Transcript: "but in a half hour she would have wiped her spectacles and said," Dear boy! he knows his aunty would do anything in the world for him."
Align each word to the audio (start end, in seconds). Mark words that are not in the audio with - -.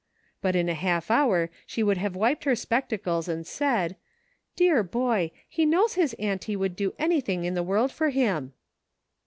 "but 0.41 0.55
in 0.55 0.67
a 0.67 0.73
half 0.73 1.11
hour 1.11 1.51
she 1.67 1.83
would 1.83 1.97
have 1.99 2.15
wiped 2.15 2.43
her 2.45 2.55
spectacles 2.55 3.27
and 3.27 3.45
said," 3.45 3.95
Dear 4.55 4.81
boy! 4.81 5.29
he 5.47 5.63
knows 5.63 5.93
his 5.93 6.15
aunty 6.15 6.55
would 6.55 6.75
do 6.75 6.95
anything 6.97 7.43
in 7.43 7.53
the 7.53 7.61
world 7.61 7.91
for 7.91 8.09
him." 8.09 8.53